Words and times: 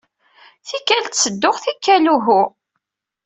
Tikkal 0.67 1.03
ttedduɣ, 1.05 1.55
tikkal 1.63 2.05
uhu. 2.15 2.41